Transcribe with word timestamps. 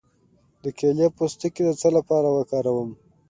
د 0.63 0.65
کیلې 0.77 1.07
پوستکی 1.17 1.61
د 1.65 1.69
څه 1.81 1.89
لپاره 1.97 2.29
وکاروم؟ 2.31 2.89